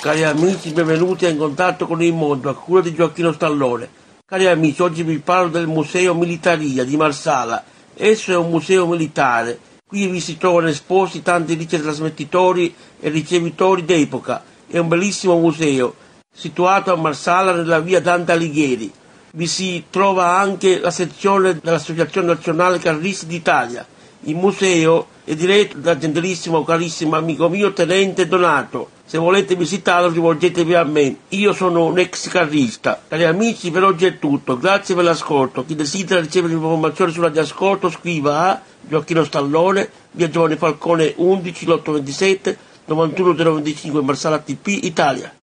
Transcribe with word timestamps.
Cari 0.00 0.24
amici, 0.24 0.70
benvenuti 0.70 1.28
in 1.28 1.36
contatto 1.36 1.86
con 1.86 2.02
il 2.02 2.14
mondo, 2.14 2.48
a 2.48 2.54
cura 2.54 2.80
di 2.80 2.94
Gioacchino 2.94 3.32
Stallone. 3.32 3.86
Cari 4.24 4.46
amici, 4.46 4.80
oggi 4.80 5.02
vi 5.02 5.18
parlo 5.18 5.50
del 5.50 5.66
Museo 5.66 6.14
Militaria 6.14 6.84
di 6.84 6.96
Marsala. 6.96 7.62
Esso 7.92 8.32
è 8.32 8.36
un 8.36 8.48
museo 8.48 8.86
militare. 8.86 9.58
Qui 9.86 10.06
vi 10.06 10.20
si 10.20 10.38
trovano 10.38 10.68
esposti 10.68 11.20
tanti 11.20 11.52
ricci 11.52 11.78
trasmettitori 11.78 12.74
e 12.98 13.10
ricevitori 13.10 13.84
d'epoca. 13.84 14.42
È 14.66 14.78
un 14.78 14.88
bellissimo 14.88 15.38
museo, 15.38 15.94
situato 16.32 16.94
a 16.94 16.96
Marsala 16.96 17.52
nella 17.52 17.80
via 17.80 18.00
Dante 18.00 18.32
Alighieri. 18.32 18.90
Vi 19.32 19.46
si 19.46 19.84
trova 19.90 20.38
anche 20.38 20.80
la 20.80 20.90
sezione 20.90 21.58
dell'Associazione 21.60 22.28
Nazionale 22.28 22.78
Carristi 22.78 23.26
d'Italia. 23.26 23.86
Il 24.24 24.36
museo 24.36 25.06
è 25.24 25.34
diretto 25.34 25.78
dal 25.78 25.96
gentilissimo 25.96 26.62
carissimo 26.62 27.16
amico 27.16 27.48
mio 27.48 27.72
Tenente 27.72 28.28
Donato. 28.28 28.90
Se 29.06 29.16
volete 29.16 29.56
visitarlo 29.56 30.10
rivolgetevi 30.10 30.74
a 30.74 30.84
me. 30.84 31.16
Io 31.30 31.52
sono 31.54 31.86
un 31.86 31.98
ex 31.98 32.28
carrista. 32.28 33.02
Cari 33.08 33.24
amici, 33.24 33.70
per 33.70 33.84
oggi 33.84 34.04
è 34.04 34.18
tutto. 34.18 34.58
Grazie 34.58 34.94
per 34.94 35.04
l'ascolto. 35.04 35.64
Chi 35.64 35.74
desidera 35.74 36.20
ricevere 36.20 36.52
informazioni 36.52 37.12
sulla 37.12 37.32
ascolto 37.34 37.88
scriva 37.90 38.50
a 38.50 38.60
Gioacchino 38.80 39.24
Stallone, 39.24 39.88
via 40.10 40.28
Giovanni 40.28 40.56
Falcone 40.56 41.14
11 41.16 41.70
827 41.70 42.58
91025 42.84 44.02
Marsala 44.02 44.38
TP 44.38 44.66
Italia. 44.82 45.32